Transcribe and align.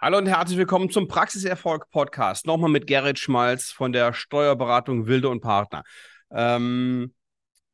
Hallo 0.00 0.18
und 0.18 0.28
herzlich 0.28 0.56
willkommen 0.56 0.90
zum 0.90 1.08
Praxiserfolg 1.08 1.90
Podcast. 1.90 2.46
Nochmal 2.46 2.70
mit 2.70 2.86
Gerrit 2.86 3.18
Schmalz 3.18 3.72
von 3.72 3.90
der 3.90 4.12
Steuerberatung 4.12 5.08
Wilde 5.08 5.28
und 5.28 5.40
Partner. 5.40 5.82
Ähm, 6.30 7.12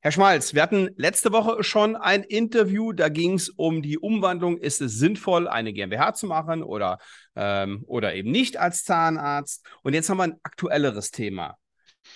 Herr 0.01 0.11
Schmalz, 0.11 0.55
wir 0.55 0.63
hatten 0.63 0.89
letzte 0.97 1.33
Woche 1.33 1.63
schon 1.63 1.97
ein 1.97 2.23
Interview, 2.23 2.95
da 2.95 3.11
ging 3.11 3.35
es 3.35 3.51
um 3.51 3.83
die 3.83 3.99
Umwandlung. 3.99 4.57
Ist 4.57 4.81
es 4.81 4.95
sinnvoll, 4.95 5.49
eine 5.49 5.75
GmbH 5.75 6.15
zu 6.15 6.27
machen 6.27 6.63
oder, 6.63 6.97
ähm, 7.37 7.85
oder 7.87 8.15
eben 8.15 8.31
nicht 8.31 8.57
als 8.57 8.85
Zahnarzt? 8.85 9.63
Und 9.83 9.93
jetzt 9.93 10.09
haben 10.09 10.17
wir 10.17 10.25
ein 10.25 10.41
aktuelleres 10.45 11.11
Thema. 11.11 11.59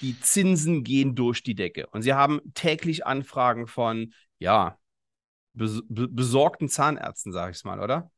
Die 0.00 0.18
Zinsen 0.18 0.84
gehen 0.84 1.16
durch 1.16 1.42
die 1.42 1.54
Decke. 1.54 1.86
Und 1.88 2.00
Sie 2.00 2.14
haben 2.14 2.40
täglich 2.54 3.04
Anfragen 3.04 3.66
von, 3.66 4.14
ja, 4.38 4.78
bes 5.52 5.82
besorgten 5.86 6.70
Zahnärzten, 6.70 7.30
sage 7.30 7.50
ich 7.50 7.58
es 7.58 7.64
mal, 7.64 7.78
oder? 7.78 8.10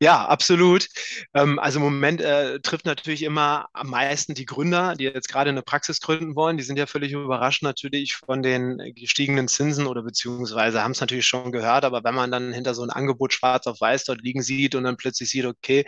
Ja, 0.00 0.26
absolut. 0.26 0.88
Ähm, 1.34 1.58
also 1.58 1.78
im 1.78 1.84
Moment 1.84 2.20
äh, 2.20 2.60
trifft 2.60 2.86
natürlich 2.86 3.22
immer 3.22 3.68
am 3.72 3.88
meisten 3.88 4.34
die 4.34 4.44
Gründer, 4.44 4.94
die 4.94 5.04
jetzt 5.04 5.28
gerade 5.28 5.50
eine 5.50 5.62
Praxis 5.62 6.00
gründen 6.00 6.36
wollen. 6.36 6.56
Die 6.56 6.62
sind 6.62 6.78
ja 6.78 6.86
völlig 6.86 7.12
überrascht 7.12 7.62
natürlich 7.62 8.16
von 8.16 8.42
den 8.42 8.78
gestiegenen 8.94 9.48
Zinsen 9.48 9.86
oder 9.86 10.02
beziehungsweise 10.02 10.82
haben 10.82 10.92
es 10.92 11.00
natürlich 11.00 11.26
schon 11.26 11.52
gehört, 11.52 11.84
aber 11.84 12.04
wenn 12.04 12.14
man 12.14 12.30
dann 12.30 12.52
hinter 12.52 12.74
so 12.74 12.82
ein 12.82 12.90
Angebot 12.90 13.32
schwarz 13.32 13.66
auf 13.66 13.80
weiß 13.80 14.04
dort 14.04 14.20
liegen 14.22 14.42
sieht 14.42 14.74
und 14.74 14.84
dann 14.84 14.96
plötzlich 14.96 15.30
sieht, 15.30 15.46
okay, 15.46 15.84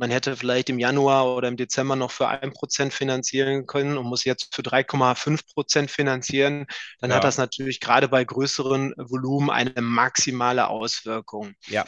man 0.00 0.10
hätte 0.10 0.34
vielleicht 0.36 0.70
im 0.70 0.78
Januar 0.78 1.36
oder 1.36 1.48
im 1.48 1.58
Dezember 1.58 1.94
noch 1.94 2.10
für 2.10 2.28
ein 2.28 2.54
Prozent 2.54 2.94
finanzieren 2.94 3.66
können 3.66 3.98
und 3.98 4.06
muss 4.06 4.24
jetzt 4.24 4.54
für 4.54 4.62
3,5 4.62 5.52
Prozent 5.52 5.90
finanzieren, 5.90 6.66
dann 7.00 7.10
ja. 7.10 7.16
hat 7.16 7.24
das 7.24 7.36
natürlich 7.36 7.80
gerade 7.80 8.08
bei 8.08 8.24
größeren 8.24 8.94
Volumen 8.96 9.50
eine 9.50 9.82
maximale 9.82 10.68
Auswirkung. 10.68 11.52
Ja. 11.66 11.84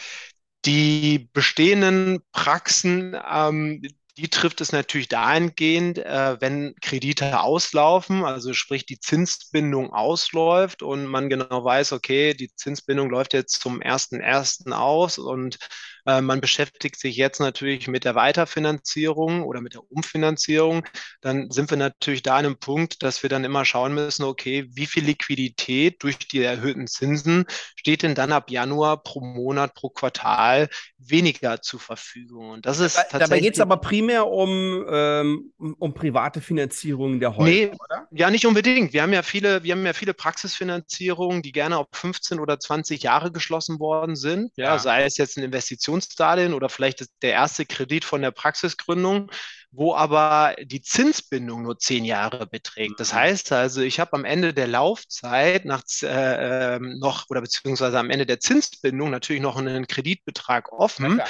Die 0.64 1.28
bestehenden 1.32 2.20
Praxen, 2.32 3.16
ähm, 3.28 3.82
die 4.16 4.28
trifft 4.28 4.60
es 4.60 4.72
natürlich 4.72 5.08
dahingehend, 5.08 5.98
äh, 5.98 6.40
wenn 6.40 6.74
Kredite 6.80 7.40
auslaufen, 7.40 8.24
also 8.24 8.52
sprich 8.52 8.84
die 8.84 9.00
Zinsbindung 9.00 9.92
ausläuft 9.92 10.82
und 10.82 11.06
man 11.06 11.30
genau 11.30 11.64
weiß, 11.64 11.92
okay, 11.92 12.34
die 12.34 12.54
Zinsbindung 12.54 13.10
läuft 13.10 13.32
jetzt 13.32 13.60
zum 13.60 13.80
1.1. 13.80 14.72
aus 14.72 15.18
und 15.18 15.58
äh, 16.06 16.20
man 16.20 16.40
beschäftigt 16.40 16.98
sich 16.98 17.16
jetzt 17.16 17.40
natürlich 17.40 17.86
mit 17.88 18.04
der 18.04 18.14
Weiterfinanzierung 18.14 19.44
oder 19.44 19.60
mit 19.60 19.74
der 19.74 19.90
Umfinanzierung. 19.90 20.84
Dann 21.20 21.50
sind 21.50 21.70
wir 21.70 21.76
natürlich 21.76 22.22
da 22.22 22.36
an 22.36 22.46
einem 22.46 22.58
Punkt, 22.58 23.02
dass 23.02 23.22
wir 23.22 23.30
dann 23.30 23.44
immer 23.44 23.64
schauen 23.64 23.94
müssen, 23.94 24.24
okay, 24.24 24.66
wie 24.70 24.86
viel 24.86 25.04
Liquidität 25.04 26.02
durch 26.02 26.18
die 26.18 26.42
erhöhten 26.42 26.86
Zinsen 26.86 27.44
steht 27.76 28.02
denn 28.02 28.14
dann 28.14 28.32
ab 28.32 28.50
Januar 28.50 29.02
pro 29.02 29.20
Monat, 29.20 29.74
pro 29.74 29.90
Quartal 29.90 30.68
weniger 30.98 31.62
zur 31.62 31.80
Verfügung? 31.80 32.50
Und 32.50 32.66
das 32.66 32.80
ist 32.80 32.94
tatsächlich. 32.94 33.20
Dabei 33.28 33.40
geht 33.40 33.54
es 33.54 33.60
aber 33.60 33.76
primär 33.76 34.26
um, 34.26 34.84
ähm, 34.88 35.52
um 35.78 35.94
private 35.94 36.40
Finanzierung 36.40 37.20
der 37.20 37.36
Häuser, 37.36 37.50
nee, 37.50 37.66
oder? 37.66 38.08
Ja, 38.10 38.30
nicht 38.30 38.46
unbedingt. 38.46 38.92
Wir 38.92 39.02
haben 39.02 39.12
ja 39.12 39.22
viele, 39.22 39.62
wir 39.62 39.72
haben 39.72 39.86
ja 39.86 39.92
viele 39.92 40.14
Praxisfinanzierungen, 40.14 41.42
die 41.42 41.52
gerne 41.52 41.78
auf 41.78 41.86
15 41.92 42.40
oder 42.40 42.58
20 42.58 43.02
Jahre 43.02 43.30
geschlossen 43.30 43.78
worden 43.78 44.16
sind. 44.16 44.50
Ja, 44.56 44.64
ja 44.64 44.78
sei 44.78 45.04
es 45.04 45.16
jetzt 45.16 45.36
ein 45.38 45.44
Investition 45.44 45.91
Investitionsdarlehen 45.92 46.54
oder 46.54 46.68
vielleicht 46.68 47.06
der 47.22 47.32
erste 47.32 47.66
Kredit 47.66 48.04
von 48.04 48.22
der 48.22 48.30
Praxisgründung, 48.30 49.30
wo 49.70 49.94
aber 49.94 50.54
die 50.62 50.82
Zinsbindung 50.82 51.62
nur 51.62 51.78
zehn 51.78 52.04
Jahre 52.04 52.46
beträgt. 52.46 53.00
Das 53.00 53.12
mhm. 53.12 53.16
heißt 53.16 53.52
also, 53.52 53.80
ich 53.80 54.00
habe 54.00 54.12
am 54.14 54.24
Ende 54.24 54.52
der 54.52 54.66
Laufzeit 54.66 55.64
nach, 55.64 55.82
äh, 56.02 56.76
ähm, 56.76 56.98
noch 56.98 57.30
oder 57.30 57.40
beziehungsweise 57.40 57.98
am 57.98 58.10
Ende 58.10 58.26
der 58.26 58.40
Zinsbindung 58.40 59.10
natürlich 59.10 59.42
noch 59.42 59.56
einen 59.56 59.86
Kreditbetrag 59.86 60.72
offen. 60.72 61.18
Ja, 61.18 61.24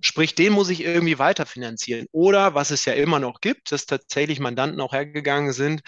sprich, 0.00 0.34
den 0.34 0.52
muss 0.52 0.70
ich 0.70 0.82
irgendwie 0.82 1.18
weiterfinanzieren. 1.18 2.06
Oder 2.12 2.54
was 2.54 2.70
es 2.70 2.84
ja 2.84 2.94
immer 2.94 3.20
noch 3.20 3.40
gibt, 3.40 3.72
dass 3.72 3.86
tatsächlich 3.86 4.40
Mandanten 4.40 4.80
auch 4.80 4.92
hergegangen 4.92 5.52
sind 5.52 5.82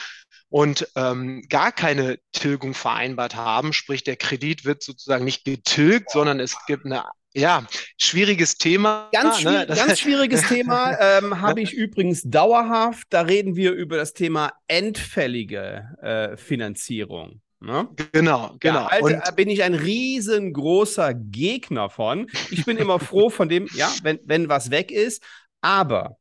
und 0.48 0.88
ähm, 0.96 1.42
gar 1.48 1.72
keine 1.72 2.18
Tilgung 2.32 2.74
vereinbart 2.74 3.36
haben, 3.36 3.72
sprich 3.72 4.02
der 4.02 4.16
Kredit 4.16 4.64
wird 4.64 4.82
sozusagen 4.82 5.24
nicht 5.24 5.44
getilgt, 5.44 6.10
sondern 6.10 6.40
es 6.40 6.56
gibt 6.66 6.84
eine 6.86 7.04
ja, 7.34 7.66
schwieriges 7.96 8.56
Thema. 8.56 9.08
Ganz, 9.12 9.40
schwierig, 9.40 9.68
ne? 9.68 9.76
ganz 9.76 10.00
schwieriges 10.00 10.48
Thema 10.48 10.96
ähm, 10.98 11.40
habe 11.40 11.60
ich 11.60 11.72
übrigens 11.72 12.22
dauerhaft. 12.22 13.06
Da 13.10 13.22
reden 13.22 13.56
wir 13.56 13.72
über 13.72 13.96
das 13.96 14.14
Thema 14.14 14.52
endfällige 14.66 15.96
äh, 16.02 16.36
Finanzierung. 16.36 17.40
Ne? 17.60 17.88
Genau, 18.12 18.56
genau. 18.58 18.80
Ja, 18.80 18.86
also 18.86 19.14
und 19.14 19.36
bin 19.36 19.50
ich 19.50 19.62
ein 19.62 19.74
riesengroßer 19.74 21.14
Gegner 21.14 21.90
von. 21.90 22.26
Ich 22.50 22.64
bin 22.64 22.78
immer 22.78 22.98
froh 22.98 23.28
von 23.28 23.48
dem, 23.48 23.68
ja, 23.74 23.92
wenn, 24.02 24.18
wenn 24.24 24.48
was 24.48 24.70
weg 24.70 24.90
ist. 24.90 25.22
Aber 25.60 26.16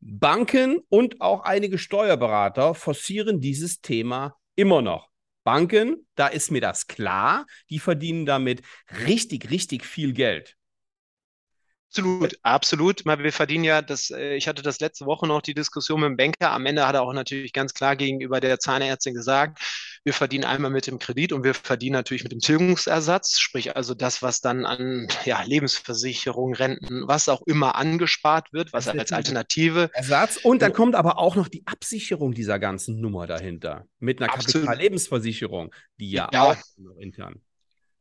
Banken 0.00 0.80
und 0.88 1.20
auch 1.20 1.42
einige 1.42 1.76
Steuerberater 1.76 2.74
forcieren 2.74 3.40
dieses 3.40 3.80
Thema 3.80 4.36
immer 4.54 4.80
noch. 4.80 5.09
Banken, 5.50 6.06
da 6.14 6.28
ist 6.28 6.52
mir 6.52 6.60
das 6.60 6.86
klar, 6.86 7.44
die 7.70 7.80
verdienen 7.80 8.24
damit 8.24 8.62
richtig, 9.04 9.50
richtig 9.50 9.84
viel 9.84 10.12
Geld. 10.12 10.56
Absolut, 11.88 12.38
absolut. 12.42 13.04
Wir 13.04 13.32
verdienen 13.32 13.64
ja, 13.64 13.82
das, 13.82 14.10
äh, 14.10 14.34
ich 14.36 14.46
hatte 14.46 14.62
das 14.62 14.78
letzte 14.78 15.06
Woche 15.06 15.26
noch 15.26 15.42
die 15.42 15.54
Diskussion 15.54 16.00
mit 16.00 16.08
dem 16.10 16.16
Banker. 16.16 16.52
Am 16.52 16.64
Ende 16.66 16.86
hat 16.86 16.94
er 16.94 17.02
auch 17.02 17.12
natürlich 17.12 17.52
ganz 17.52 17.74
klar 17.74 17.96
gegenüber 17.96 18.38
der 18.38 18.60
Zahnärztin 18.60 19.12
gesagt, 19.14 19.58
wir 20.04 20.14
verdienen 20.14 20.44
einmal 20.44 20.70
mit 20.70 20.86
dem 20.86 20.98
Kredit 20.98 21.32
und 21.32 21.44
wir 21.44 21.54
verdienen 21.54 21.92
natürlich 21.92 22.22
mit 22.22 22.32
dem 22.32 22.40
Tilgungsersatz, 22.40 23.38
sprich 23.38 23.76
also 23.76 23.94
das, 23.94 24.22
was 24.22 24.40
dann 24.40 24.64
an 24.64 25.08
ja, 25.24 25.42
Lebensversicherung, 25.42 26.54
Renten, 26.54 27.06
was 27.06 27.28
auch 27.28 27.42
immer 27.46 27.74
angespart 27.74 28.52
wird, 28.52 28.72
was 28.72 28.88
als 28.88 29.12
Alternative. 29.12 29.90
Ersatz. 29.92 30.38
Und 30.38 30.62
dann 30.62 30.72
kommt 30.72 30.94
aber 30.94 31.18
auch 31.18 31.36
noch 31.36 31.48
die 31.48 31.66
Absicherung 31.66 32.32
dieser 32.32 32.58
ganzen 32.58 33.00
Nummer 33.00 33.26
dahinter 33.26 33.86
mit 33.98 34.22
einer 34.22 34.32
Kapitallebensversicherung, 34.32 35.74
die 35.98 36.10
ja, 36.10 36.30
ja 36.32 36.42
auch 36.44 36.56
noch 36.78 36.96
intern. 36.96 37.40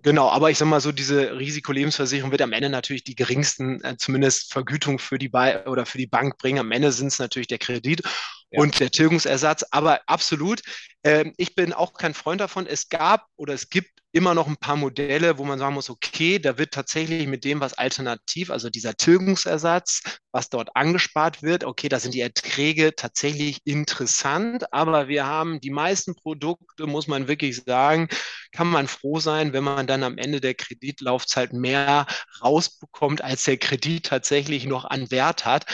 Genau, 0.01 0.29
aber 0.29 0.49
ich 0.49 0.57
sag 0.57 0.67
mal 0.67 0.79
so, 0.79 0.93
diese 0.93 1.37
Risikolebensversicherung 1.37 2.31
wird 2.31 2.41
am 2.41 2.53
Ende 2.53 2.69
natürlich 2.69 3.03
die 3.03 3.15
geringsten, 3.15 3.83
äh, 3.83 3.97
zumindest 3.97 4.53
Vergütung 4.53 4.97
für 4.97 5.19
die 5.19 5.27
ba 5.27 5.65
oder 5.65 5.85
für 5.85 5.97
die 5.97 6.07
Bank 6.07 6.37
bringen. 6.37 6.59
Am 6.59 6.71
Ende 6.71 6.93
sind 6.93 7.07
es 7.07 7.19
natürlich 7.19 7.47
der 7.47 7.57
Kredit 7.57 8.03
ja. 8.49 8.61
und 8.61 8.79
der 8.79 8.91
Tilgungsersatz. 8.91 9.65
Aber 9.71 9.99
absolut, 10.07 10.61
äh, 11.03 11.31
ich 11.37 11.55
bin 11.55 11.73
auch 11.73 11.93
kein 11.93 12.13
Freund 12.13 12.41
davon. 12.41 12.67
Es 12.67 12.89
gab 12.89 13.27
oder 13.35 13.53
es 13.53 13.69
gibt 13.69 13.98
immer 14.11 14.33
noch 14.33 14.47
ein 14.47 14.57
paar 14.57 14.75
Modelle, 14.75 15.37
wo 15.37 15.43
man 15.43 15.59
sagen 15.59 15.75
muss, 15.75 15.89
okay, 15.89 16.39
da 16.39 16.57
wird 16.57 16.73
tatsächlich 16.73 17.27
mit 17.27 17.43
dem, 17.43 17.59
was 17.59 17.75
alternativ, 17.75 18.49
also 18.49 18.69
dieser 18.69 18.95
Tilgungsersatz, 18.95 20.01
was 20.31 20.49
dort 20.49 20.75
angespart 20.75 21.43
wird, 21.43 21.63
okay, 21.63 21.89
da 21.89 21.99
sind 21.99 22.13
die 22.13 22.21
Erträge 22.21 22.95
tatsächlich 22.95 23.61
interessant, 23.65 24.73
aber 24.73 25.07
wir 25.07 25.25
haben 25.25 25.59
die 25.59 25.69
meisten 25.69 26.15
Produkte, 26.15 26.87
muss 26.87 27.07
man 27.07 27.27
wirklich 27.27 27.63
sagen, 27.63 28.09
kann 28.51 28.67
man 28.67 28.87
froh 28.87 29.19
sein, 29.19 29.53
wenn 29.53 29.63
man 29.63 29.85
dann 29.85 30.03
am 30.03 30.17
Ende 30.17 30.41
der 30.41 30.55
Kreditlaufzeit 30.55 31.53
mehr 31.53 32.07
rausbekommt, 32.43 33.23
als 33.23 33.43
der 33.43 33.57
Kredit 33.57 34.07
tatsächlich 34.07 34.65
noch 34.65 34.85
an 34.85 35.11
Wert 35.11 35.45
hat. 35.45 35.65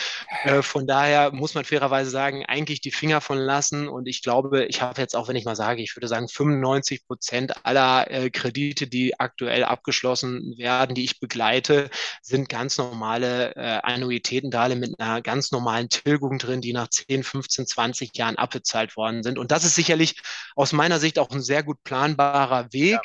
Äh, 0.43 0.61
von 0.61 0.87
daher 0.87 1.31
muss 1.31 1.53
man 1.53 1.63
fairerweise 1.63 2.09
sagen, 2.09 2.45
eigentlich 2.45 2.81
die 2.81 2.91
Finger 2.91 3.21
von 3.21 3.37
lassen 3.37 3.87
und 3.87 4.07
ich 4.07 4.21
glaube, 4.23 4.65
ich 4.65 4.81
habe 4.81 4.99
jetzt 5.01 5.15
auch, 5.15 5.27
wenn 5.27 5.35
ich 5.35 5.45
mal 5.45 5.55
sage, 5.55 5.81
ich 5.81 5.95
würde 5.95 6.07
sagen, 6.07 6.27
95 6.27 7.05
Prozent 7.07 7.65
aller 7.65 8.09
äh, 8.11 8.24
Kredite, 8.31 8.87
die 8.87 9.19
aktuell 9.19 9.63
abgeschlossen 9.63 10.55
werden, 10.57 10.95
die 10.95 11.03
ich 11.03 11.19
begleite, 11.19 11.89
sind 12.21 12.49
ganz 12.49 12.77
normale 12.77 13.55
äh, 13.55 13.79
Annuitätendarlehen 13.83 14.79
mit 14.79 14.99
einer 14.99 15.21
ganz 15.21 15.51
normalen 15.51 15.89
Tilgung 15.89 16.37
drin, 16.37 16.61
die 16.61 16.73
nach 16.73 16.89
10, 16.89 17.23
15, 17.23 17.67
20 17.67 18.17
Jahren 18.17 18.37
abbezahlt 18.37 18.95
worden 18.95 19.23
sind. 19.23 19.37
Und 19.37 19.51
das 19.51 19.63
ist 19.63 19.75
sicherlich 19.75 20.15
aus 20.55 20.73
meiner 20.73 20.99
Sicht 20.99 21.19
auch 21.19 21.29
ein 21.31 21.41
sehr 21.41 21.63
gut 21.63 21.83
planbarer 21.83 22.71
Weg. 22.71 22.93
Ja. 22.93 23.01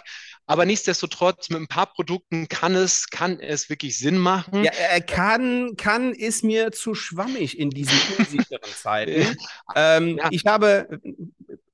Aber 0.50 0.66
nichtsdestotrotz, 0.66 1.48
mit 1.50 1.60
ein 1.60 1.68
paar 1.68 1.92
Produkten 1.92 2.48
kann 2.48 2.74
es, 2.74 3.08
kann 3.08 3.38
es 3.38 3.70
wirklich 3.70 3.96
Sinn 3.96 4.18
machen. 4.18 4.64
Ja, 4.64 4.72
er 4.72 5.00
kann, 5.00 5.76
kann 5.76 6.12
ist 6.12 6.42
mir 6.42 6.72
zu 6.72 6.96
schwammig 6.96 7.56
in 7.56 7.70
diesen 7.70 7.96
unsicheren 8.18 8.60
Zeiten. 8.76 9.36
ähm, 9.76 10.18
ja. 10.18 10.28
Ich 10.32 10.46
habe 10.46 11.00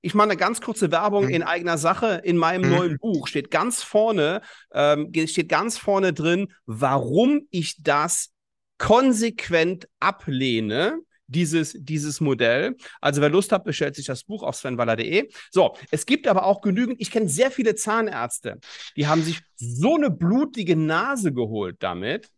ich 0.06 0.14
mache 0.14 0.28
eine 0.28 0.36
ganz 0.36 0.60
kurze 0.60 0.92
Werbung 0.92 1.24
mhm. 1.24 1.30
in 1.30 1.42
eigener 1.42 1.78
Sache. 1.78 2.20
In 2.22 2.36
meinem 2.36 2.70
mhm. 2.70 2.76
neuen 2.76 2.98
Buch 2.98 3.26
steht 3.26 3.50
ganz 3.50 3.82
vorne, 3.82 4.40
ähm, 4.72 5.12
steht 5.26 5.48
ganz 5.48 5.78
vorne 5.78 6.12
drin, 6.12 6.52
warum 6.64 7.48
ich 7.50 7.82
das 7.82 8.30
konsequent 8.78 9.88
ablehne. 9.98 11.00
Dieses, 11.28 11.74
dieses 11.76 12.20
Modell. 12.20 12.76
Also, 13.00 13.20
wer 13.20 13.30
Lust 13.30 13.50
hat, 13.50 13.64
bestellt 13.64 13.96
sich 13.96 14.06
das 14.06 14.22
Buch 14.22 14.44
auf 14.44 14.54
svenwaller.de. 14.54 15.28
So, 15.50 15.76
es 15.90 16.06
gibt 16.06 16.28
aber 16.28 16.44
auch 16.44 16.60
genügend, 16.60 17.00
ich 17.00 17.10
kenne 17.10 17.28
sehr 17.28 17.50
viele 17.50 17.74
Zahnärzte, 17.74 18.60
die 18.96 19.08
haben 19.08 19.22
sich 19.22 19.40
so 19.56 19.96
eine 19.96 20.12
blutige 20.12 20.76
Nase 20.76 21.32
geholt 21.32 21.78
damit. 21.80 22.30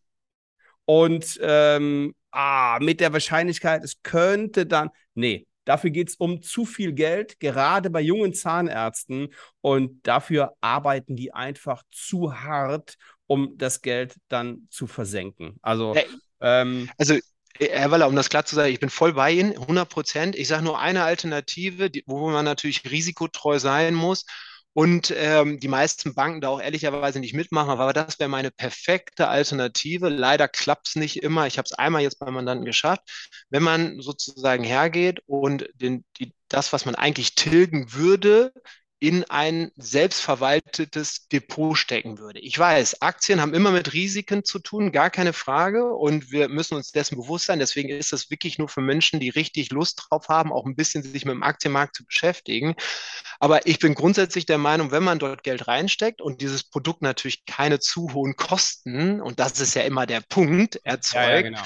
Und 0.87 1.39
ähm, 1.43 2.15
ah, 2.31 2.79
mit 2.81 3.01
der 3.01 3.13
Wahrscheinlichkeit, 3.13 3.85
es 3.85 4.01
könnte 4.03 4.65
dann. 4.65 4.89
Nee, 5.13 5.47
Dafür 5.69 5.91
geht 5.91 6.09
es 6.09 6.15
um 6.15 6.41
zu 6.41 6.65
viel 6.65 6.95
Geld, 6.95 7.41
gerade 7.41 7.91
bei 7.91 8.01
jungen 8.01 8.33
Zahnärzten. 8.33 9.35
Und 9.61 10.07
dafür 10.07 10.55
arbeiten 10.63 11.15
die 11.15 11.35
einfach 11.35 11.83
zu 11.93 12.41
hart, 12.41 12.95
um 13.27 13.59
das 13.59 13.83
Geld 13.83 14.17
dann 14.29 14.67
zu 14.71 14.87
versenken. 14.87 15.59
Also. 15.61 15.95
Ähm, 16.41 16.89
also 16.97 17.19
Herr 17.59 17.91
Waller, 17.91 18.09
um 18.09 18.17
das 18.17 18.31
klar 18.31 18.47
zu 18.47 18.55
sagen, 18.55 18.73
ich 18.73 18.81
bin 18.81 18.89
voll 18.89 19.13
bei 19.13 19.33
Ihnen, 19.33 19.59
100 19.59 19.89
Prozent. 19.91 20.37
Ich 20.37 20.49
sage 20.49 20.65
nur 20.65 20.79
eine 20.79 21.03
Alternative, 21.03 21.91
die, 21.91 22.03
wo 22.07 22.31
man 22.31 22.47
natürlich 22.47 22.91
risikotreu 22.91 23.59
sein 23.59 23.93
muss 23.93 24.25
und 24.79 25.13
ähm, 25.17 25.59
die 25.59 25.67
meisten 25.67 26.15
Banken 26.15 26.41
da 26.41 26.51
auch 26.51 26.61
ehrlicherweise 26.61 27.19
nicht 27.19 27.35
mitmachen, 27.35 27.69
aber 27.69 27.93
das 27.93 28.21
wäre 28.21 28.31
meine 28.31 28.53
perfekte 28.53 29.27
Alternative. 29.27 30.09
Leider 30.09 30.47
klappt 30.47 30.87
es 30.91 30.95
nicht 30.95 31.21
immer. 31.25 31.49
Ich 31.49 31.59
habe 31.59 31.67
es 31.67 31.73
einmal 31.73 32.03
jetzt 32.03 32.21
beim 32.21 32.33
Mandanten 32.33 32.65
geschafft. 32.65 33.03
Wenn 33.51 33.65
man 33.65 34.01
sozusagen 34.01 34.63
hergeht 34.63 35.19
und 35.27 35.69
den, 35.75 36.05
die, 36.21 36.33
das, 36.47 36.73
was 36.73 36.85
man 36.85 36.95
eigentlich 36.95 37.35
tilgen 37.35 37.93
würde, 37.93 38.53
in 39.01 39.25
ein 39.25 39.71
selbstverwaltetes 39.77 41.29
Depot 41.29 41.79
stecken 41.79 42.19
würde. 42.19 42.41
Ich 42.41 42.59
weiß, 42.59 43.01
Aktien 43.01 43.41
haben 43.41 43.55
immer 43.55 43.71
mit 43.71 43.93
Risiken 43.93 44.45
zu 44.45 44.59
tun, 44.59 44.91
gar 44.91 45.11
keine 45.11 45.33
Frage. 45.33 45.95
Und 45.95 46.33
wir 46.33 46.49
müssen 46.49 46.75
uns 46.75 46.91
dessen 46.91 47.17
bewusst 47.17 47.47
sein. 47.47 47.61
Deswegen 47.61 47.91
ist 47.91 48.13
das 48.13 48.31
wirklich 48.31 48.59
nur 48.59 48.69
für 48.69 48.81
Menschen, 48.81 49.21
die 49.21 49.29
richtig 49.29 49.71
Lust 49.71 50.03
drauf 50.09 50.29
haben, 50.29 50.53
auch 50.53 50.67
ein 50.67 50.75
bisschen 50.75 51.03
sich 51.05 51.25
mit 51.25 51.35
dem 51.35 51.45
Aktienmarkt 51.45 51.95
zu 51.95 52.05
beschäftigen. 52.05 52.75
Aber 53.39 53.67
ich 53.67 53.79
bin 53.79 53.95
grundsätzlich 53.95 54.47
der 54.47 54.59
Meinung, 54.59 54.91
wenn 54.91 55.05
man 55.05 55.21
dort 55.21 55.45
Geld 55.45 55.69
reinsteckt 55.69 56.21
und 56.21 56.41
dieses 56.41 56.65
Produkt 56.65 57.03
natürlich 57.03 57.45
keine 57.47 57.79
zu 57.79 58.13
hohen 58.15 58.35
Kosten, 58.35 59.21
und 59.21 59.39
das 59.39 59.61
ist 59.61 59.75
ja 59.75 59.83
immer 59.83 60.07
der 60.07 60.23
Punkt, 60.29 60.81
erzeugt, 60.83 61.15
ja, 61.15 61.35
ja, 61.37 61.43
genau 61.43 61.63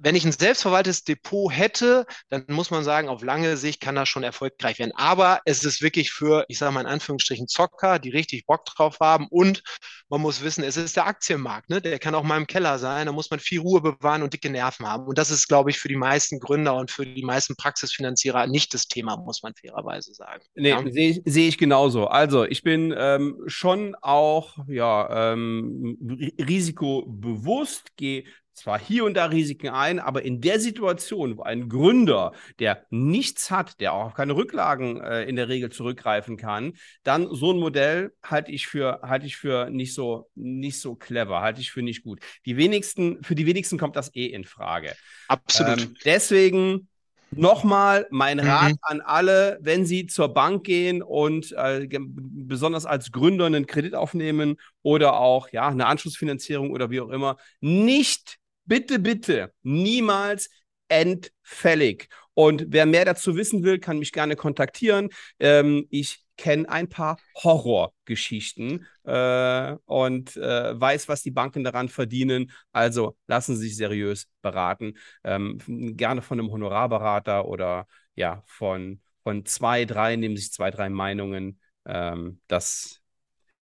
wenn 0.00 0.14
ich 0.14 0.24
ein 0.24 0.32
selbstverwaltetes 0.32 1.04
Depot 1.04 1.52
hätte, 1.52 2.06
dann 2.30 2.44
muss 2.48 2.70
man 2.70 2.84
sagen, 2.84 3.08
auf 3.08 3.22
lange 3.22 3.56
Sicht 3.56 3.80
kann 3.80 3.94
das 3.94 4.08
schon 4.08 4.22
erfolgreich 4.22 4.78
werden. 4.78 4.92
Aber 4.96 5.40
es 5.44 5.64
ist 5.64 5.82
wirklich 5.82 6.12
für, 6.12 6.44
ich 6.48 6.58
sage 6.58 6.72
mal 6.72 6.82
in 6.82 6.86
Anführungsstrichen, 6.86 7.48
Zocker, 7.48 7.98
die 7.98 8.10
richtig 8.10 8.46
Bock 8.46 8.64
drauf 8.64 8.98
haben. 9.00 9.26
Und 9.28 9.62
man 10.08 10.20
muss 10.20 10.42
wissen, 10.42 10.64
es 10.64 10.76
ist 10.76 10.96
der 10.96 11.06
Aktienmarkt. 11.06 11.68
Ne? 11.70 11.80
Der 11.80 11.98
kann 11.98 12.14
auch 12.14 12.22
mal 12.22 12.36
im 12.36 12.46
Keller 12.46 12.78
sein. 12.78 13.06
Da 13.06 13.12
muss 13.12 13.30
man 13.30 13.40
viel 13.40 13.60
Ruhe 13.60 13.80
bewahren 13.80 14.22
und 14.22 14.32
dicke 14.32 14.50
Nerven 14.50 14.86
haben. 14.86 15.06
Und 15.06 15.18
das 15.18 15.30
ist, 15.30 15.48
glaube 15.48 15.70
ich, 15.70 15.78
für 15.78 15.88
die 15.88 15.96
meisten 15.96 16.40
Gründer 16.40 16.76
und 16.76 16.90
für 16.90 17.06
die 17.06 17.24
meisten 17.24 17.56
Praxisfinanzierer 17.56 18.46
nicht 18.46 18.74
das 18.74 18.88
Thema, 18.88 19.16
muss 19.16 19.42
man 19.42 19.54
fairerweise 19.54 20.14
sagen. 20.14 20.42
Nee, 20.54 20.70
ja? 20.70 20.82
sehe 20.90 21.10
ich, 21.10 21.22
seh 21.24 21.48
ich 21.48 21.58
genauso. 21.58 22.06
Also 22.06 22.44
ich 22.44 22.62
bin 22.62 22.94
ähm, 22.96 23.42
schon 23.46 23.94
auch 24.00 24.56
ja, 24.68 25.32
ähm, 25.32 25.98
risikobewusst, 26.38 27.96
gehe 27.96 28.24
zwar 28.58 28.78
hier 28.78 29.04
und 29.04 29.14
da 29.14 29.26
Risiken 29.26 29.68
ein, 29.68 29.98
aber 29.98 30.22
in 30.22 30.40
der 30.40 30.60
Situation, 30.60 31.38
wo 31.38 31.42
ein 31.42 31.68
Gründer, 31.68 32.32
der 32.58 32.84
nichts 32.90 33.50
hat, 33.50 33.80
der 33.80 33.92
auch 33.92 34.14
keine 34.14 34.36
Rücklagen 34.36 35.00
äh, 35.00 35.24
in 35.24 35.36
der 35.36 35.48
Regel 35.48 35.70
zurückgreifen 35.70 36.36
kann, 36.36 36.74
dann 37.02 37.28
so 37.32 37.52
ein 37.52 37.58
Modell 37.58 38.12
halte 38.22 38.52
ich 38.52 38.66
für 38.66 39.00
halte 39.02 39.26
ich 39.26 39.36
für 39.36 39.70
nicht 39.70 39.94
so 39.94 40.30
nicht 40.34 40.80
so 40.80 40.94
clever, 40.94 41.40
halte 41.40 41.60
ich 41.60 41.70
für 41.70 41.82
nicht 41.82 42.02
gut. 42.02 42.20
Die 42.46 42.56
wenigsten 42.56 43.22
für 43.22 43.34
die 43.34 43.46
wenigsten 43.46 43.78
kommt 43.78 43.96
das 43.96 44.14
eh 44.14 44.26
in 44.26 44.44
Frage. 44.44 44.94
Absolut. 45.28 45.80
Ähm, 45.80 45.94
deswegen 46.04 46.88
Nochmal 47.30 48.06
mein 48.10 48.40
Rat 48.40 48.72
mhm. 48.72 48.78
an 48.80 49.00
alle, 49.02 49.58
wenn 49.60 49.84
Sie 49.84 50.06
zur 50.06 50.32
Bank 50.32 50.64
gehen 50.64 51.02
und 51.02 51.52
äh, 51.52 51.86
besonders 51.90 52.86
als 52.86 53.12
Gründer 53.12 53.44
einen 53.44 53.66
Kredit 53.66 53.94
aufnehmen 53.94 54.56
oder 54.82 55.18
auch 55.20 55.50
ja 55.50 55.68
eine 55.68 55.86
Anschlussfinanzierung 55.86 56.70
oder 56.70 56.88
wie 56.90 57.00
auch 57.00 57.10
immer, 57.10 57.36
nicht 57.60 58.38
bitte, 58.68 58.98
bitte 58.98 59.52
niemals 59.62 60.50
entfällig. 60.88 62.08
Und 62.34 62.66
wer 62.68 62.86
mehr 62.86 63.04
dazu 63.04 63.34
wissen 63.36 63.64
will, 63.64 63.80
kann 63.80 63.98
mich 63.98 64.12
gerne 64.12 64.36
kontaktieren. 64.36 65.08
Ähm, 65.40 65.86
ich 65.90 66.24
kenne 66.36 66.68
ein 66.68 66.88
paar 66.88 67.18
Horrorgeschichten 67.42 68.86
äh, 69.02 69.76
und 69.86 70.36
äh, 70.36 70.80
weiß, 70.80 71.08
was 71.08 71.22
die 71.22 71.32
Banken 71.32 71.64
daran 71.64 71.88
verdienen. 71.88 72.52
Also 72.70 73.16
lassen 73.26 73.56
Sie 73.56 73.66
sich 73.66 73.76
seriös 73.76 74.28
beraten. 74.40 74.94
Ähm, 75.24 75.58
gerne 75.96 76.22
von 76.22 76.38
einem 76.38 76.52
Honorarberater 76.52 77.46
oder 77.46 77.88
ja, 78.14 78.44
von, 78.46 79.00
von 79.24 79.44
zwei, 79.44 79.84
drei, 79.84 80.14
nehmen 80.14 80.36
sich 80.36 80.52
zwei, 80.52 80.70
drei 80.70 80.88
Meinungen. 80.90 81.58
Ähm, 81.86 82.40
das, 82.46 83.00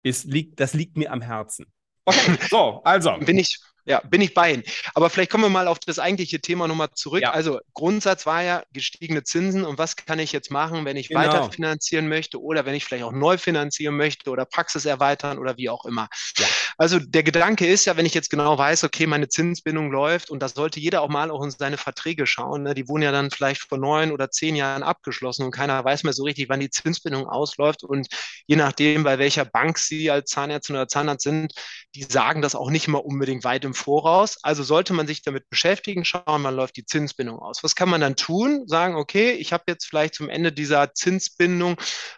ist, 0.04 0.26
liegt, 0.26 0.60
das 0.60 0.74
liegt 0.74 0.98
mir 0.98 1.12
am 1.12 1.22
Herzen. 1.22 1.66
Okay, 2.06 2.38
so, 2.50 2.82
also. 2.84 3.18
Bin 3.20 3.38
ich, 3.38 3.60
ja, 3.86 4.02
bin 4.02 4.22
ich 4.22 4.34
bei 4.34 4.54
Ihnen. 4.54 4.64
Aber 4.94 5.10
vielleicht 5.10 5.32
kommen 5.32 5.44
wir 5.44 5.50
mal 5.50 5.68
auf 5.68 5.80
das 5.80 6.00
eigentliche 6.00 6.40
Thema 6.42 6.68
nochmal 6.68 6.90
zurück. 6.94 7.22
Ja. 7.22 7.32
Also 7.32 7.60
Grundsatz 7.74 8.26
war 8.26 8.42
ja 8.42 8.64
gestiegene 8.74 9.24
Zinsen 9.24 9.64
und 9.64 9.78
was 9.78 9.96
kann 9.96 10.18
ich 10.18 10.32
jetzt 10.32 10.50
machen, 10.50 10.86
wenn 10.86 10.98
ich 10.98 11.10
genau. 11.10 11.22
weiter 11.22 11.52
finanzieren 11.52 12.08
möchte 12.08 12.42
oder 12.42 12.66
wenn 12.66 12.74
ich 12.74 12.84
vielleicht 12.84 13.04
auch 13.04 13.12
neu 13.12 13.38
finanzieren 13.38 13.96
möchte 13.96 14.32
oder 14.32 14.46
Praxis 14.46 14.86
erweitern 14.86 15.38
oder 15.38 15.56
wie 15.58 15.70
auch 15.70 15.86
immer. 15.86 16.10
Ja. 16.38 16.48
Also 16.78 17.00
der 17.00 17.24
Gedanke 17.24 17.68
ist 17.68 17.86
ja, 17.86 17.96
wenn 17.96 18.08
ich 18.08 18.16
jetzt 18.16 18.30
genau 18.30 18.58
weiß, 18.58 18.84
okay, 18.84 19.06
meine 19.06 19.28
Zinsbindung 19.28 19.92
läuft 19.92 20.32
und 20.32 20.42
das 20.42 20.54
sollte 20.54 20.80
jeder 20.80 21.02
auch 21.02 21.10
mal 21.10 21.30
auch 21.30 21.44
in 21.44 21.52
seine 21.52 21.78
Verträge 21.78 22.26
schauen. 22.26 22.64
Ne? 22.64 22.74
Die 22.74 22.88
wurden 22.90 23.04
ja 23.04 23.12
dann 23.12 23.30
vielleicht 23.30 23.62
vor 23.62 23.78
neun 23.78 24.12
oder 24.12 24.32
zehn 24.32 24.56
Jahren 24.56 24.82
abgeschlossen 24.82 25.44
und 25.44 25.52
keiner 25.52 25.84
weiß 25.86 26.04
mehr 26.04 26.14
so 26.14 26.24
richtig, 26.24 26.50
wann 26.50 26.60
die 26.60 26.72
Zinsbindung 26.72 27.28
ausläuft 27.28 27.84
und 27.84 28.08
je 28.48 28.56
nachdem, 28.56 29.04
bei 29.04 29.20
welcher 29.20 29.46
Bank 29.46 29.78
Sie 29.78 30.10
als 30.10 30.32
Zahnärztin 30.32 30.76
oder 30.76 30.88
Zahnarzt 30.88 31.24
sind, 31.24 31.54
die 31.94 32.04
sagen 32.04 32.42
das 32.42 32.56
auch 32.56 32.70
nicht 32.70 32.88
immer 32.88 33.06
unbedingt 33.06 33.44
weit 33.44 33.64
im 33.64 33.75
Voraus. 33.76 34.38
Also 34.42 34.64
sollte 34.64 34.94
man 34.94 35.08
sich 35.08 35.22
damit 35.22 35.50
beschäftigen, 35.50 36.06
schauen, 36.06 36.24
wann 36.26 36.56
läuft 36.56 36.78
die 36.78 36.86
Zinsbindung 36.86 37.40
aus. 37.40 37.64
Was 37.64 37.76
kann 37.76 37.90
man 37.90 38.02
dann 38.02 38.16
tun? 38.16 38.68
Sagen, 38.68 38.96
okay, 38.96 39.32
ich 39.32 39.54
habe 39.54 39.66
jetzt 39.68 39.86
vielleicht 39.86 40.16
zum 40.16 40.30
Ende 40.30 40.52
dieser 40.52 40.94
Zinsbindung, 40.94 41.76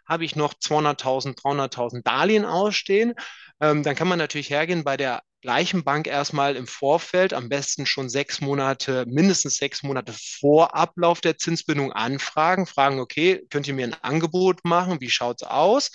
habe 0.07 0.25
ich 0.25 0.35
noch 0.35 0.53
200.000, 0.53 1.37
300.000 1.37 2.03
Darlehen 2.03 2.45
ausstehen. 2.45 3.13
Ähm, 3.59 3.83
dann 3.83 3.95
kann 3.95 4.07
man 4.07 4.19
natürlich 4.19 4.49
hergehen 4.49 4.83
bei 4.83 4.97
der 4.97 5.21
gleichen 5.41 5.83
Bank 5.83 6.07
erstmal 6.07 6.55
im 6.55 6.67
Vorfeld, 6.67 7.33
am 7.33 7.49
besten 7.49 7.85
schon 7.85 8.09
sechs 8.09 8.41
Monate, 8.41 9.05
mindestens 9.07 9.57
sechs 9.57 9.83
Monate 9.83 10.13
vor 10.13 10.75
Ablauf 10.75 11.21
der 11.21 11.37
Zinsbindung 11.37 11.93
anfragen, 11.93 12.65
fragen, 12.65 12.99
okay, 12.99 13.45
könnt 13.49 13.67
ihr 13.67 13.73
mir 13.73 13.85
ein 13.85 14.03
Angebot 14.03 14.65
machen? 14.65 14.99
Wie 14.99 15.09
schaut 15.09 15.41
es 15.41 15.47
aus? 15.47 15.91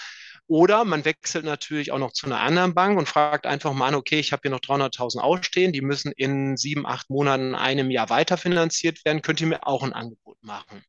Oder 0.48 0.84
man 0.84 1.04
wechselt 1.04 1.44
natürlich 1.44 1.92
auch 1.92 1.98
noch 1.98 2.12
zu 2.12 2.26
einer 2.26 2.40
anderen 2.40 2.74
Bank 2.74 2.98
und 2.98 3.08
fragt 3.08 3.46
einfach 3.46 3.72
mal 3.72 3.88
an, 3.88 3.94
okay, 3.94 4.18
ich 4.18 4.32
habe 4.32 4.42
hier 4.42 4.50
noch 4.50 4.60
300.000 4.60 5.18
ausstehen, 5.18 5.72
die 5.72 5.80
müssen 5.80 6.12
in 6.12 6.56
sieben, 6.56 6.86
acht 6.86 7.08
Monaten, 7.10 7.54
einem 7.54 7.90
Jahr 7.90 8.10
weiterfinanziert 8.10 9.04
werden, 9.04 9.22
könnt 9.22 9.40
ihr 9.40 9.46
mir 9.46 9.66
auch 9.66 9.82
ein 9.82 9.92
Angebot 9.92 10.36
machen. 10.42 10.84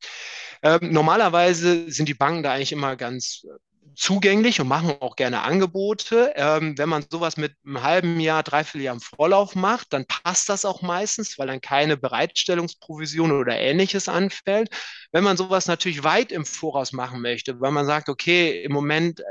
Ähm, 0.64 0.92
normalerweise 0.92 1.90
sind 1.92 2.10
die 2.10 2.14
Banken 2.14 2.44
da 2.44 2.54
eigentlich 2.54 2.72
immer 2.72 2.96
ganz 2.96 3.44
äh, 3.46 3.58
zugänglich 3.96 4.60
und 4.60 4.68
machen 4.68 4.96
auch 5.00 5.16
gerne 5.16 5.42
Angebote. 5.42 6.34
Ähm, 6.36 6.78
wenn 6.78 6.90
man 6.90 7.06
sowas 7.10 7.38
mit 7.38 7.56
einem 7.66 7.84
halben 7.84 8.20
Jahr, 8.20 8.44
dreiviertel 8.44 8.82
Jahr 8.82 8.96
im 8.96 9.02
Vorlauf 9.02 9.56
macht, 9.56 9.94
dann 9.94 10.06
passt 10.06 10.50
das 10.50 10.66
auch 10.66 10.82
meistens, 10.82 11.38
weil 11.38 11.48
dann 11.48 11.62
keine 11.62 11.98
Bereitstellungsprovision 11.98 13.32
oder 13.32 13.58
ähnliches 13.60 14.10
anfällt. 14.10 14.70
Wenn 15.12 15.24
man 15.24 15.38
sowas 15.38 15.68
natürlich 15.68 16.04
weit 16.04 16.32
im 16.32 16.46
Voraus 16.46 16.92
machen 16.92 17.22
möchte, 17.22 17.60
weil 17.62 17.72
man 17.72 17.86
sagt, 17.86 18.10
okay, 18.10 18.64
im 18.64 18.72
Moment 18.72 19.22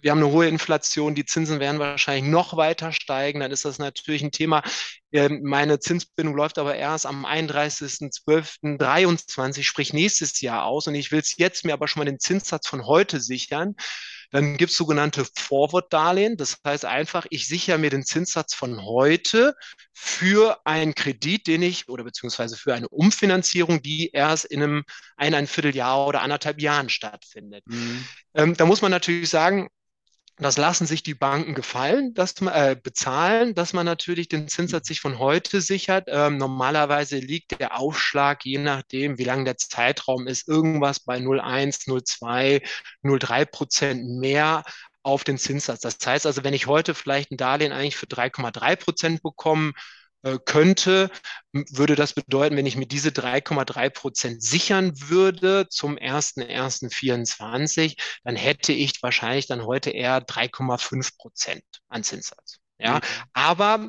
wir 0.00 0.10
haben 0.10 0.18
eine 0.18 0.30
hohe 0.30 0.48
Inflation, 0.48 1.14
die 1.14 1.24
Zinsen 1.24 1.60
werden 1.60 1.78
wahrscheinlich 1.78 2.30
noch 2.30 2.56
weiter 2.56 2.92
steigen, 2.92 3.40
dann 3.40 3.50
ist 3.50 3.64
das 3.64 3.78
natürlich 3.78 4.22
ein 4.22 4.32
Thema. 4.32 4.62
Ähm, 5.12 5.40
meine 5.42 5.80
Zinsbindung 5.80 6.36
läuft 6.36 6.58
aber 6.58 6.76
erst 6.76 7.06
am 7.06 7.26
31.12.23, 7.26 9.62
sprich 9.62 9.92
nächstes 9.92 10.40
Jahr 10.40 10.64
aus 10.64 10.86
und 10.86 10.94
ich 10.94 11.12
will 11.12 11.20
es 11.20 11.36
jetzt 11.36 11.64
mir 11.64 11.72
aber 11.72 11.88
schon 11.88 12.00
mal 12.00 12.06
den 12.06 12.20
Zinssatz 12.20 12.68
von 12.68 12.86
heute 12.86 13.20
sichern. 13.20 13.74
Dann 14.30 14.56
gibt 14.56 14.70
es 14.70 14.76
sogenannte 14.76 15.26
Forward-Darlehen. 15.36 16.36
Das 16.36 16.58
heißt 16.64 16.84
einfach, 16.84 17.26
ich 17.30 17.48
sichere 17.48 17.78
mir 17.78 17.90
den 17.90 18.04
Zinssatz 18.04 18.54
von 18.54 18.84
heute 18.84 19.56
für 19.92 20.60
einen 20.64 20.94
Kredit, 20.94 21.48
den 21.48 21.62
ich 21.62 21.88
oder 21.88 22.04
beziehungsweise 22.04 22.56
für 22.56 22.74
eine 22.74 22.88
Umfinanzierung, 22.88 23.82
die 23.82 24.10
erst 24.12 24.44
in 24.44 24.62
einem 24.62 24.84
ein, 25.16 25.34
ein 25.34 25.48
Vierteljahr 25.48 26.06
oder 26.06 26.22
anderthalb 26.22 26.60
Jahren 26.60 26.88
stattfindet. 26.88 27.64
Mhm. 27.66 28.06
Ähm, 28.34 28.56
da 28.56 28.66
muss 28.66 28.82
man 28.82 28.92
natürlich 28.92 29.28
sagen, 29.28 29.68
das 30.42 30.56
lassen 30.56 30.86
sich 30.86 31.02
die 31.02 31.14
Banken 31.14 31.54
gefallen, 31.54 32.14
dass 32.14 32.40
man, 32.40 32.54
äh, 32.54 32.76
bezahlen, 32.80 33.54
dass 33.54 33.72
man 33.72 33.84
natürlich 33.86 34.28
den 34.28 34.48
Zinssatz 34.48 34.88
sich 34.88 35.00
von 35.00 35.18
heute 35.18 35.60
sichert. 35.60 36.04
Ähm, 36.08 36.38
normalerweise 36.38 37.18
liegt 37.18 37.58
der 37.58 37.78
Aufschlag, 37.78 38.44
je 38.44 38.58
nachdem, 38.58 39.18
wie 39.18 39.24
lang 39.24 39.44
der 39.44 39.56
Zeitraum 39.56 40.26
ist, 40.26 40.48
irgendwas 40.48 41.00
bei 41.00 41.18
0,1, 41.18 41.86
0,2, 41.86 42.62
0,3 43.02 43.44
Prozent 43.44 44.08
mehr 44.18 44.64
auf 45.02 45.24
den 45.24 45.38
Zinssatz. 45.38 45.80
Das 45.80 45.98
heißt 46.04 46.26
also, 46.26 46.44
wenn 46.44 46.54
ich 46.54 46.66
heute 46.66 46.94
vielleicht 46.94 47.30
ein 47.30 47.36
Darlehen 47.36 47.72
eigentlich 47.72 47.96
für 47.96 48.06
3,3 48.06 48.76
Prozent 48.76 49.22
bekomme, 49.22 49.72
könnte, 50.44 51.10
würde 51.52 51.96
das 51.96 52.12
bedeuten, 52.12 52.56
wenn 52.56 52.66
ich 52.66 52.76
mir 52.76 52.86
diese 52.86 53.10
3,3 53.10 53.90
Prozent 53.90 54.42
sichern 54.42 54.92
würde 55.08 55.66
zum 55.68 55.96
1.1.24, 55.96 57.96
dann 58.24 58.36
hätte 58.36 58.72
ich 58.72 59.02
wahrscheinlich 59.02 59.46
dann 59.46 59.64
heute 59.64 59.90
eher 59.90 60.20
3,5 60.20 61.16
Prozent 61.16 61.64
an 61.88 62.04
Zinssatz. 62.04 62.58
Ja, 62.78 62.96
mhm. 62.96 63.00
aber 63.32 63.88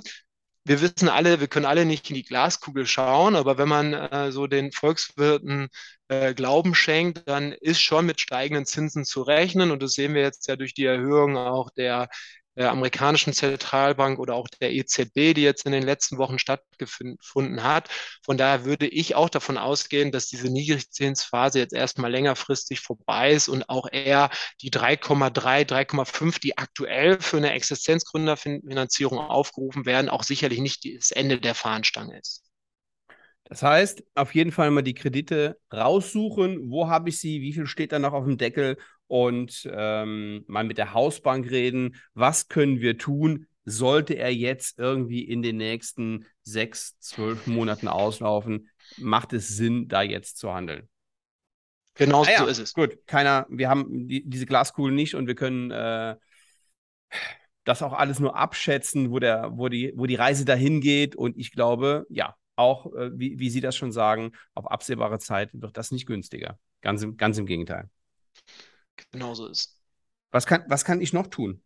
wir 0.63 0.81
wissen 0.81 1.09
alle, 1.09 1.39
wir 1.39 1.47
können 1.47 1.65
alle 1.65 1.85
nicht 1.85 2.09
in 2.09 2.15
die 2.15 2.23
Glaskugel 2.23 2.85
schauen, 2.85 3.35
aber 3.35 3.57
wenn 3.57 3.67
man 3.67 3.93
äh, 3.93 4.31
so 4.31 4.47
den 4.47 4.71
Volkswirten 4.71 5.69
äh, 6.07 6.33
Glauben 6.35 6.75
schenkt, 6.75 7.27
dann 7.27 7.51
ist 7.53 7.81
schon 7.81 8.05
mit 8.05 8.21
steigenden 8.21 8.65
Zinsen 8.65 9.05
zu 9.05 9.23
rechnen. 9.23 9.71
Und 9.71 9.81
das 9.81 9.93
sehen 9.93 10.13
wir 10.13 10.21
jetzt 10.21 10.47
ja 10.47 10.55
durch 10.55 10.73
die 10.73 10.85
Erhöhung 10.85 11.35
auch 11.35 11.71
der 11.71 12.09
der 12.55 12.71
amerikanischen 12.71 13.33
Zentralbank 13.33 14.19
oder 14.19 14.35
auch 14.35 14.47
der 14.47 14.71
EZB, 14.73 15.33
die 15.33 15.43
jetzt 15.43 15.65
in 15.65 15.71
den 15.71 15.83
letzten 15.83 16.17
Wochen 16.17 16.39
stattgefunden 16.39 17.63
hat. 17.63 17.89
Von 18.23 18.37
daher 18.37 18.65
würde 18.65 18.87
ich 18.87 19.15
auch 19.15 19.29
davon 19.29 19.57
ausgehen, 19.57 20.11
dass 20.11 20.27
diese 20.27 20.49
Niedrigzinsphase 20.49 21.59
jetzt 21.59 21.73
erstmal 21.73 22.11
längerfristig 22.11 22.81
vorbei 22.81 23.31
ist 23.31 23.47
und 23.47 23.69
auch 23.69 23.87
eher 23.91 24.29
die 24.61 24.71
3,3, 24.71 25.65
3,5, 25.65 26.41
die 26.41 26.57
aktuell 26.57 27.19
für 27.21 27.37
eine 27.37 27.53
Existenzgründerfinanzierung 27.53 29.19
aufgerufen 29.19 29.85
werden, 29.85 30.09
auch 30.09 30.23
sicherlich 30.23 30.59
nicht 30.59 30.85
das 30.97 31.11
Ende 31.11 31.39
der 31.39 31.55
Fahnenstange 31.55 32.19
ist. 32.19 32.50
Das 33.51 33.63
heißt, 33.63 34.05
auf 34.15 34.33
jeden 34.33 34.53
Fall 34.53 34.71
mal 34.71 34.81
die 34.81 34.93
Kredite 34.93 35.59
raussuchen. 35.73 36.71
Wo 36.71 36.87
habe 36.87 37.09
ich 37.09 37.19
sie? 37.19 37.41
Wie 37.41 37.51
viel 37.51 37.65
steht 37.65 37.91
da 37.91 37.99
noch 37.99 38.13
auf 38.13 38.23
dem 38.23 38.37
Deckel? 38.37 38.77
Und 39.07 39.69
ähm, 39.69 40.45
mal 40.47 40.63
mit 40.63 40.77
der 40.77 40.93
Hausbank 40.93 41.51
reden. 41.51 41.97
Was 42.13 42.47
können 42.47 42.79
wir 42.79 42.97
tun? 42.97 43.47
Sollte 43.65 44.13
er 44.13 44.33
jetzt 44.33 44.79
irgendwie 44.79 45.25
in 45.25 45.41
den 45.41 45.57
nächsten 45.57 46.25
sechs, 46.43 46.97
zwölf 46.99 47.45
Monaten 47.45 47.89
auslaufen? 47.89 48.69
Macht 48.95 49.33
es 49.33 49.49
Sinn, 49.49 49.89
da 49.89 50.01
jetzt 50.01 50.37
zu 50.37 50.53
handeln? 50.53 50.87
Genau 51.95 52.23
ah, 52.23 52.31
ja. 52.31 52.39
so 52.39 52.45
ist 52.45 52.59
es. 52.59 52.73
Gut, 52.73 53.05
keiner, 53.05 53.47
wir 53.49 53.67
haben 53.67 54.07
die, 54.07 54.23
diese 54.23 54.45
Glaskugel 54.45 54.93
nicht 54.93 55.13
und 55.13 55.27
wir 55.27 55.35
können 55.35 55.71
äh, 55.71 56.15
das 57.65 57.81
auch 57.81 57.91
alles 57.91 58.21
nur 58.21 58.37
abschätzen, 58.37 59.11
wo, 59.11 59.19
der, 59.19 59.49
wo, 59.57 59.67
die, 59.67 59.91
wo 59.97 60.05
die 60.05 60.15
Reise 60.15 60.45
dahin 60.45 60.79
geht. 60.79 61.17
Und 61.17 61.37
ich 61.37 61.51
glaube, 61.51 62.05
ja, 62.07 62.37
auch, 62.55 62.93
äh, 62.93 63.11
wie, 63.17 63.39
wie 63.39 63.49
Sie 63.49 63.61
das 63.61 63.75
schon 63.75 63.91
sagen, 63.91 64.31
auf 64.53 64.69
absehbare 64.69 65.19
Zeit 65.19 65.49
wird 65.53 65.77
das 65.77 65.91
nicht 65.91 66.05
günstiger. 66.05 66.59
Ganz 66.81 67.01
im, 67.03 67.17
ganz 67.17 67.37
im 67.37 67.45
Gegenteil. 67.45 67.89
Genau 69.11 69.33
so 69.33 69.47
ist. 69.47 69.79
Was 70.31 70.45
kann, 70.45 70.63
was 70.67 70.85
kann 70.85 71.01
ich 71.01 71.13
noch 71.13 71.27
tun? 71.27 71.61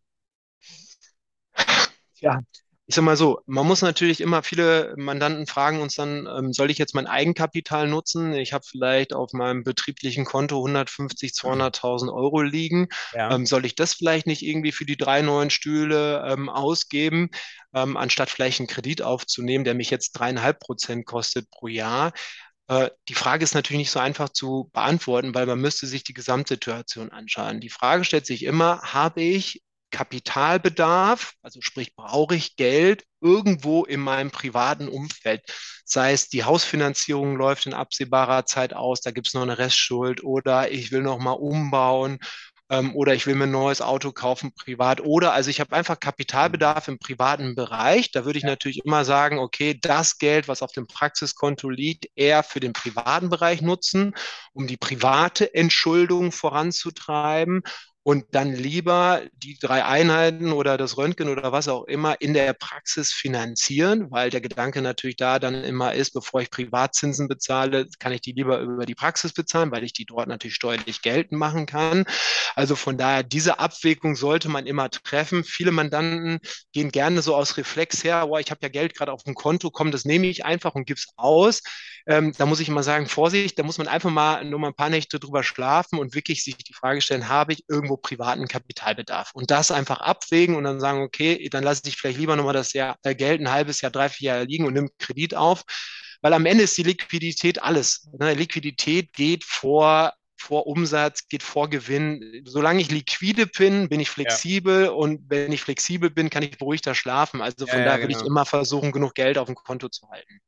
Ja, 2.19 2.41
ich 2.87 2.93
sag 2.93 3.03
mal 3.03 3.17
so, 3.17 3.41
man 3.47 3.65
muss 3.65 3.81
natürlich 3.81 4.21
immer, 4.21 4.43
viele 4.43 4.93
Mandanten 4.95 5.47
fragen 5.47 5.81
uns 5.81 5.95
dann, 5.95 6.27
ähm, 6.27 6.53
soll 6.53 6.69
ich 6.69 6.77
jetzt 6.77 6.93
mein 6.93 7.07
Eigenkapital 7.07 7.87
nutzen? 7.87 8.33
Ich 8.33 8.53
habe 8.53 8.63
vielleicht 8.63 9.11
auf 9.11 9.33
meinem 9.33 9.63
betrieblichen 9.63 10.23
Konto 10.23 10.57
150, 10.57 11.31
200.000 11.31 12.13
Euro 12.13 12.43
liegen. 12.43 12.87
Ja. 13.13 13.33
Ähm, 13.33 13.47
soll 13.47 13.65
ich 13.65 13.73
das 13.73 13.95
vielleicht 13.95 14.27
nicht 14.27 14.43
irgendwie 14.43 14.71
für 14.71 14.85
die 14.85 14.97
drei 14.97 15.23
neuen 15.23 15.49
Stühle 15.49 16.23
ähm, 16.27 16.47
ausgeben, 16.47 17.29
ähm, 17.73 17.97
anstatt 17.97 18.29
vielleicht 18.29 18.59
einen 18.59 18.67
Kredit 18.67 19.01
aufzunehmen, 19.01 19.63
der 19.63 19.73
mich 19.73 19.89
jetzt 19.89 20.11
dreieinhalb 20.11 20.59
Prozent 20.59 21.07
kostet 21.07 21.49
pro 21.49 21.67
Jahr? 21.67 22.13
Äh, 22.67 22.91
die 23.09 23.15
Frage 23.15 23.43
ist 23.43 23.55
natürlich 23.55 23.79
nicht 23.79 23.91
so 23.91 23.99
einfach 23.99 24.29
zu 24.29 24.69
beantworten, 24.73 25.33
weil 25.33 25.47
man 25.47 25.59
müsste 25.59 25.87
sich 25.87 26.03
die 26.03 26.13
Gesamtsituation 26.13 27.11
anschauen. 27.11 27.61
Die 27.61 27.69
Frage 27.69 28.03
stellt 28.03 28.27
sich 28.27 28.43
immer, 28.43 28.81
habe 28.81 29.23
ich 29.23 29.63
Kapitalbedarf, 29.91 31.33
also 31.41 31.61
sprich 31.61 31.95
brauche 31.95 32.35
ich 32.35 32.55
Geld 32.55 33.05
irgendwo 33.21 33.85
in 33.85 34.01
meinem 34.01 34.31
privaten 34.31 34.87
Umfeld. 34.87 35.41
Sei 35.85 36.13
es 36.13 36.29
die 36.29 36.43
Hausfinanzierung 36.43 37.37
läuft 37.37 37.65
in 37.65 37.73
absehbarer 37.73 38.45
Zeit 38.45 38.73
aus, 38.73 39.01
da 39.01 39.11
gibt 39.11 39.27
es 39.27 39.33
noch 39.33 39.43
eine 39.43 39.57
Restschuld 39.57 40.23
oder 40.23 40.71
ich 40.71 40.91
will 40.91 41.01
noch 41.01 41.19
mal 41.19 41.31
umbauen 41.31 42.19
ähm, 42.69 42.95
oder 42.95 43.13
ich 43.13 43.27
will 43.27 43.35
mir 43.35 43.45
ein 43.45 43.51
neues 43.51 43.81
Auto 43.81 44.11
kaufen 44.11 44.53
privat 44.53 45.01
oder 45.01 45.33
also 45.33 45.49
ich 45.49 45.59
habe 45.59 45.75
einfach 45.75 45.99
Kapitalbedarf 45.99 46.87
im 46.87 46.99
privaten 46.99 47.55
Bereich. 47.55 48.11
Da 48.11 48.25
würde 48.25 48.39
ich 48.39 48.45
natürlich 48.45 48.83
immer 48.85 49.05
sagen, 49.05 49.39
okay, 49.39 49.77
das 49.79 50.17
Geld, 50.17 50.47
was 50.47 50.61
auf 50.61 50.71
dem 50.71 50.87
Praxiskonto 50.87 51.69
liegt, 51.69 52.07
eher 52.15 52.43
für 52.43 52.59
den 52.59 52.73
privaten 52.73 53.29
Bereich 53.29 53.61
nutzen, 53.61 54.13
um 54.53 54.67
die 54.67 54.77
private 54.77 55.53
Entschuldung 55.53 56.31
voranzutreiben 56.31 57.61
und 58.07 58.23
dann 58.35 58.53
lieber 58.53 59.23
die 59.33 59.57
drei 59.57 59.83
Einheiten 59.83 60.51
oder 60.51 60.77
das 60.77 60.95
Röntgen 60.95 61.27
oder 61.27 61.51
was 61.51 61.67
auch 61.67 61.85
immer 61.85 62.21
in 62.21 62.35
der 62.35 62.53
Praxis 62.53 63.11
finanzieren, 63.11 64.11
weil 64.11 64.29
der 64.29 64.41
Gedanke 64.41 64.83
natürlich 64.83 65.15
da 65.15 65.39
dann 65.39 65.63
immer 65.63 65.95
ist, 65.95 66.11
bevor 66.11 66.39
ich 66.39 66.51
Privatzinsen 66.51 67.27
bezahle, 67.27 67.87
kann 67.97 68.11
ich 68.11 68.21
die 68.21 68.33
lieber 68.33 68.59
über 68.59 68.85
die 68.85 68.93
Praxis 68.93 69.33
bezahlen, 69.33 69.71
weil 69.71 69.83
ich 69.83 69.91
die 69.93 70.05
dort 70.05 70.27
natürlich 70.27 70.53
steuerlich 70.53 71.01
geltend 71.01 71.39
machen 71.39 71.65
kann. 71.65 72.05
Also 72.53 72.75
von 72.75 72.95
daher, 72.95 73.23
diese 73.23 73.57
Abwägung 73.57 74.15
sollte 74.15 74.49
man 74.49 74.67
immer 74.67 74.91
treffen. 74.91 75.43
Viele 75.43 75.71
Mandanten 75.71 76.41
gehen 76.73 76.91
gerne 76.91 77.23
so 77.23 77.35
aus 77.35 77.57
Reflex 77.57 78.03
her, 78.03 78.27
oh, 78.29 78.37
ich 78.37 78.51
habe 78.51 78.59
ja 78.61 78.69
Geld 78.69 78.95
gerade 78.95 79.11
auf 79.11 79.23
dem 79.23 79.33
Konto, 79.33 79.71
komm, 79.71 79.89
das 79.89 80.05
nehme 80.05 80.27
ich 80.27 80.45
einfach 80.45 80.75
und 80.75 80.85
gebe 80.85 80.99
es 80.99 81.07
aus. 81.15 81.63
Ähm, 82.07 82.33
da 82.37 82.45
muss 82.45 82.59
ich 82.59 82.69
immer 82.69 82.83
sagen, 82.83 83.07
Vorsicht, 83.07 83.57
da 83.57 83.63
muss 83.63 83.79
man 83.79 83.87
einfach 83.87 84.11
mal 84.11 84.45
nur 84.45 84.59
mal 84.59 84.67
ein 84.67 84.75
paar 84.75 84.91
Nächte 84.91 85.19
drüber 85.19 85.41
schlafen 85.41 85.97
und 85.97 86.13
wirklich 86.13 86.43
sich 86.43 86.55
die 86.57 86.73
Frage 86.73 87.01
stellen, 87.01 87.29
habe 87.29 87.53
ich 87.53 87.63
irgendwo 87.67 87.94
privaten 87.97 88.47
Kapitalbedarf? 88.47 89.31
Und 89.33 89.51
das 89.51 89.71
einfach 89.71 89.99
abwägen 90.01 90.55
und 90.55 90.63
dann 90.63 90.79
sagen, 90.79 91.01
okay, 91.01 91.47
dann 91.49 91.63
lasse 91.63 91.81
ich 91.85 91.97
vielleicht 91.97 92.19
lieber 92.19 92.35
nochmal 92.35 92.53
das 92.53 92.73
Jahr, 92.73 92.97
äh, 93.03 93.15
Geld 93.15 93.41
ein 93.41 93.51
halbes 93.51 93.81
Jahr, 93.81 93.91
drei, 93.91 94.09
vier 94.09 94.33
Jahre 94.33 94.43
liegen 94.45 94.65
und 94.65 94.73
nimm 94.73 94.89
Kredit 94.99 95.35
auf. 95.35 95.63
Weil 96.21 96.33
am 96.33 96.45
Ende 96.45 96.63
ist 96.63 96.77
die 96.77 96.83
Liquidität 96.83 97.61
alles. 97.61 98.07
Ne? 98.17 98.33
Liquidität 98.33 99.13
geht 99.13 99.43
vor 99.43 100.13
vor 100.37 100.67
Umsatz, 100.67 101.27
geht 101.27 101.43
vor 101.43 101.69
Gewinn. 101.69 102.43
Solange 102.45 102.81
ich 102.81 102.91
liquide 102.91 103.47
bin, 103.47 103.89
bin 103.89 103.99
ich 103.99 104.09
flexibel 104.09 104.85
ja. 104.85 104.91
und 104.91 105.21
wenn 105.29 105.51
ich 105.51 105.61
flexibel 105.61 106.09
bin, 106.09 106.29
kann 106.29 106.43
ich 106.43 106.57
beruhigter 106.57 106.93
schlafen. 106.93 107.41
Also 107.41 107.65
von 107.65 107.79
ja, 107.79 107.85
daher 107.85 107.85
ja, 107.85 107.95
genau. 107.95 108.03
würde 108.03 108.11
ich 108.11 108.17
genau. 108.19 108.29
immer 108.29 108.45
versuchen, 108.45 108.91
genug 108.91 109.15
Geld 109.15 109.37
auf 109.37 109.47
dem 109.47 109.55
Konto 109.55 109.89
zu 109.89 110.07
halten. 110.09 110.39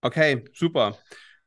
Okay, 0.00 0.44
super. 0.54 0.98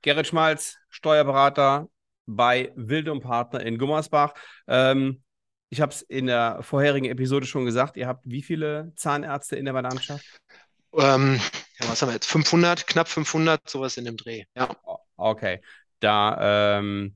Gerrit 0.01 0.27
Schmalz, 0.27 0.77
Steuerberater 0.89 1.87
bei 2.25 2.71
Wildum 2.75 3.21
Partner 3.21 3.61
in 3.61 3.77
Gummersbach. 3.77 4.33
Ähm, 4.67 5.23
ich 5.69 5.81
habe 5.81 5.91
es 5.91 6.01
in 6.01 6.27
der 6.27 6.61
vorherigen 6.61 7.09
Episode 7.09 7.45
schon 7.45 7.65
gesagt, 7.65 7.97
ihr 7.97 8.07
habt 8.07 8.23
wie 8.25 8.41
viele 8.41 8.93
Zahnärzte 8.95 9.55
in 9.55 9.65
der 9.65 9.73
Mandantschaft? 9.73 10.25
Ähm, 10.93 11.39
ja, 11.79 11.89
was 11.89 12.01
haben 12.01 12.09
wir 12.09 12.13
jetzt? 12.13 12.27
500, 12.27 12.87
knapp 12.87 13.07
500, 13.07 13.67
sowas 13.69 13.97
in 13.97 14.05
dem 14.05 14.17
Dreh, 14.17 14.45
ja. 14.55 14.69
Okay, 15.17 15.61
da 15.99 16.77
ähm, 16.79 17.15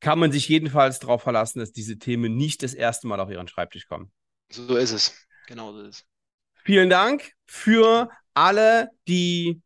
kann 0.00 0.18
man 0.18 0.32
sich 0.32 0.48
jedenfalls 0.48 0.98
darauf 0.98 1.22
verlassen, 1.22 1.58
dass 1.58 1.72
diese 1.72 1.98
Themen 1.98 2.36
nicht 2.36 2.62
das 2.62 2.74
erste 2.74 3.06
Mal 3.06 3.20
auf 3.20 3.30
Ihren 3.30 3.48
Schreibtisch 3.48 3.86
kommen. 3.86 4.10
So 4.50 4.76
ist 4.76 4.92
es, 4.92 5.26
genau 5.46 5.72
so 5.72 5.82
ist 5.82 5.96
es. 5.96 6.06
Vielen 6.64 6.90
Dank 6.90 7.32
für 7.46 8.10
alle, 8.34 8.90
die 9.08 9.60